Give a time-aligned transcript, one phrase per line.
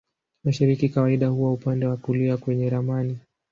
[0.43, 3.19] Mashariki kawaida huwa upande wa kulia kwenye ramani.